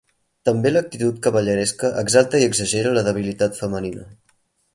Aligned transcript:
També 0.47 0.69
l'actitud 0.71 1.19
cavalleresca 1.27 1.91
exalta 2.05 2.41
i 2.41 2.47
exagera 2.47 2.95
la 2.97 3.05
debilitat 3.11 3.61
femenina. 3.61 4.09